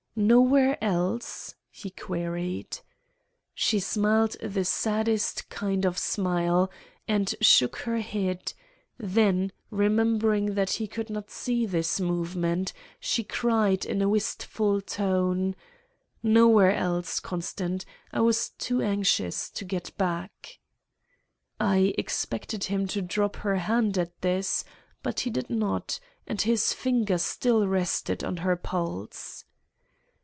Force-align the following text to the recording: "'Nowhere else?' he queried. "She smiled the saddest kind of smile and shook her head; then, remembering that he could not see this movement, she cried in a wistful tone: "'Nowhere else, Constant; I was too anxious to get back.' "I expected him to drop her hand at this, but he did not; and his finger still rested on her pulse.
"'Nowhere 0.13 0.77
else?' 0.83 1.55
he 1.71 1.89
queried. 1.89 2.79
"She 3.55 3.79
smiled 3.79 4.35
the 4.41 4.65
saddest 4.65 5.47
kind 5.47 5.85
of 5.85 5.97
smile 5.97 6.69
and 7.07 7.33
shook 7.39 7.77
her 7.77 7.99
head; 8.01 8.51
then, 8.97 9.53
remembering 9.69 10.47
that 10.55 10.71
he 10.71 10.85
could 10.87 11.09
not 11.09 11.31
see 11.31 11.65
this 11.65 12.01
movement, 12.01 12.73
she 12.99 13.23
cried 13.23 13.85
in 13.85 14.01
a 14.01 14.09
wistful 14.09 14.81
tone: 14.81 15.55
"'Nowhere 16.21 16.73
else, 16.75 17.21
Constant; 17.21 17.85
I 18.11 18.19
was 18.19 18.49
too 18.49 18.81
anxious 18.81 19.49
to 19.51 19.63
get 19.63 19.95
back.' 19.97 20.59
"I 21.57 21.95
expected 21.97 22.65
him 22.65 22.85
to 22.89 23.01
drop 23.01 23.37
her 23.37 23.55
hand 23.55 23.97
at 23.97 24.19
this, 24.19 24.65
but 25.03 25.21
he 25.21 25.29
did 25.29 25.49
not; 25.49 26.01
and 26.27 26.41
his 26.41 26.73
finger 26.73 27.17
still 27.17 27.65
rested 27.65 28.25
on 28.25 28.37
her 28.37 28.57
pulse. 28.57 29.45